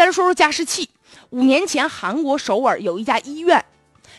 [0.00, 0.88] 再说说加湿器。
[1.28, 3.62] 五年前，韩国首尔有一家医院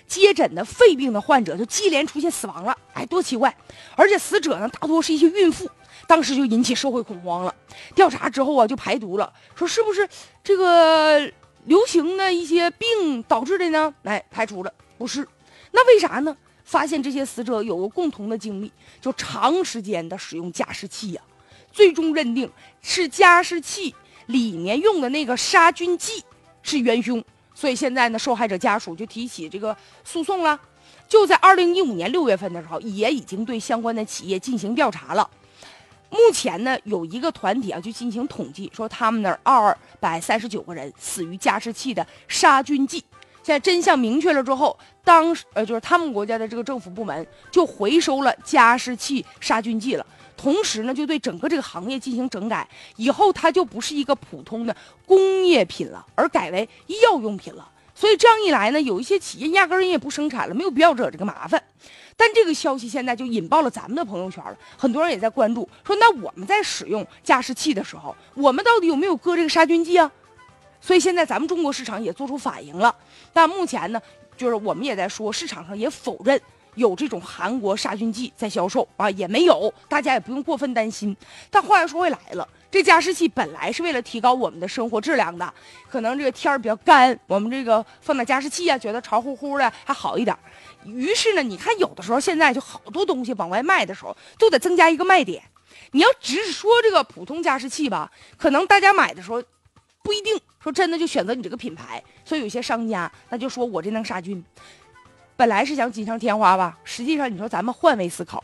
[0.08, 3.58] 接诊的肺病的患者就接连出现死亡了，哎，多奇怪！
[3.96, 5.68] 而且死者呢，大多是一些孕妇，
[6.06, 7.56] 当时就引起社会恐慌了。
[7.96, 10.08] 调查之后啊，就排毒了，说是不是
[10.44, 11.20] 这个
[11.66, 13.92] 流行的一些病导致的呢？
[14.04, 15.28] 哎，排除了，不是。
[15.72, 16.38] 那为啥呢？
[16.64, 18.72] 发现这些死者有个共同的经历，
[19.02, 21.22] 就长时间的使用加湿器呀，
[21.72, 22.52] 最终认定
[22.84, 23.96] 是加湿器
[24.28, 26.24] 里面用的那个杀菌剂
[26.64, 27.24] 是元凶。
[27.54, 30.60] 所以现在呢，受害者家属就提起这个诉讼了。
[31.08, 35.30] 就在二零一五年六月份的时候，也已经对相关的企业进行调查了。
[36.10, 43.04] 目前呢，有一个团体啊，就进行统计，说他们那儿二百三十九个人死于加湿器的杀菌剂。
[43.44, 50.06] 现在真相明确了之后，当呃就是他们国家的这个政府部门就回收了加湿器杀菌剂了，
[50.42, 57.70] 同时呢就对整个这个行业进行整改，以后它就不是一个普通的工业品了，而改为医药用品了。
[57.94, 61.62] 所以这样一来呢，有一些企业压根儿也不生产了，没有必要惹这个麻烦。
[62.18, 70.12] 但这个消息现在就引爆了咱们的朋友圈了，很多人也在关注，说那我们在使用加湿器的时候，我们到底有没有搁这个杀菌剂啊？
[70.82, 72.96] 所以现在咱们中国市场也做出反应了，
[73.32, 74.02] 但目前呢，
[74.36, 76.42] 就是我们也在说，市场上也否认
[76.76, 81.16] 有这种韩国杀菌剂在销售啊，也没有，大家也不用过分担心。
[81.50, 85.54] 但话又说回来了，这加湿器本来是为了提高我们的生活质量的，
[85.90, 90.38] 可能这个天儿比较干，我们这个放点加湿器啊，觉得潮乎乎的还好一点。
[90.86, 95.44] 于是呢，你看有的时候现在就好多东西往外卖的时候，都得增加一个卖点。
[95.92, 99.44] 你要只是说这个普通加湿器吧，可能大家买的时候。
[100.04, 104.44] 不一定说真的就选择你这个品牌，所以有些商家那就说我这能杀菌，
[105.42, 108.44] 本来是想锦上添花吧，实际上你说咱们换位思考，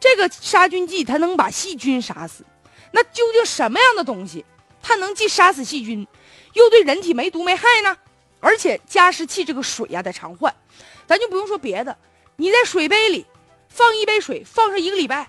[0.00, 2.44] 这个杀菌剂它能把细菌杀死，
[2.90, 4.44] 那究竟什么样的东西
[4.82, 6.04] 它能既杀死细菌，
[6.54, 7.96] 又对人体没毒没害呢？
[8.40, 10.52] 而且加湿器这个水呀得常换，
[11.06, 11.96] 咱就不用说别的，
[12.34, 13.24] 你在水杯里
[13.68, 15.28] 放一杯水放上一个礼拜，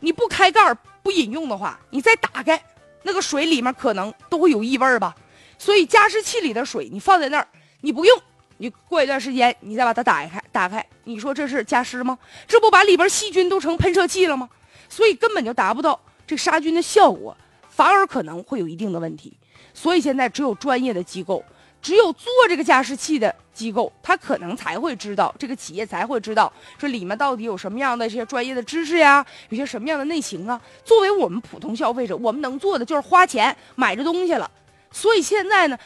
[0.00, 0.72] 你不开盖
[1.02, 2.58] 不饮用的话，你再打开。
[3.02, 5.14] 那个水里面可能都会有异味吧，
[5.58, 7.46] 所以加湿器里的水你放在那儿，
[7.82, 8.22] 你不用，
[8.58, 12.18] 你过一段时间你再把它打开，打开，你说这是加湿吗？
[12.46, 14.48] 这不把里边细菌都成喷射器了吗？
[14.88, 17.36] 所以根本就达不到这杀菌的效果，
[17.68, 19.36] 反而可能会有一定的问题。
[19.74, 21.44] 所以现在只有专业的机构。
[21.82, 30.60] 只有做这个加湿器的机构，他可能才会知道，这个企业才会知道，说里面到底有什么样的这些专业的知识呀，有些什么样的内情啊。
[30.84, 34.50] 作为我们普通消费者，我们能做的就是花钱买这东西了。
[34.90, 35.78] 所以现在呢，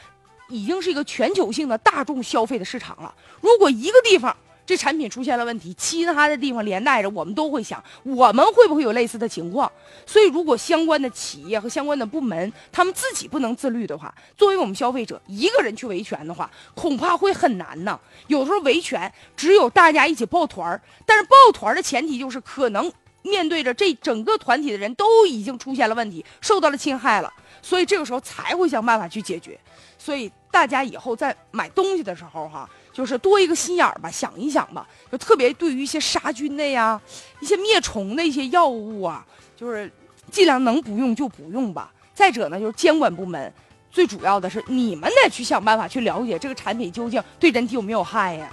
[0.50, 3.14] 已经是一个全球性的大众消费的市场了。
[3.40, 9.70] 如果一个地方，这产品出现了问题，其他的地方连带着我们都会想，我们会不会有类似的情况？
[10.06, 17.98] 所以，如果相关的企业和相关的部门他们自己不能自律的话，作为我们消费者一个人去维权的话，恐怕会很难呢。
[18.28, 29.58] 有时候维权只有大家一起抱团儿，但是抱团儿的前提就是可能面对着这整个团体的人都已经出现了问题，受到了侵害了，所以这个时候才会想办法去解决。
[29.98, 32.68] 所以大家以后在买东西的时候，哈。
[32.92, 37.00] 就是多一个心眼儿吧，想一想吧，就特别对于一些杀菌的呀、
[37.40, 39.24] 一些灭虫的一些药物啊，
[39.56, 39.90] 就是
[40.30, 41.90] 尽量能不用就不用吧。
[42.12, 43.50] 再者呢，就是监管部门，
[43.92, 48.50] 最主要的是你们得去想办法去了解这个产品究竟对人体有没有害呀。